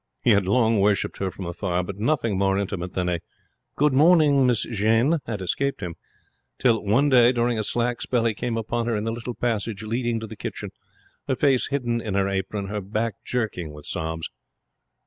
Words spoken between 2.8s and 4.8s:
than a 'Good morning, Miss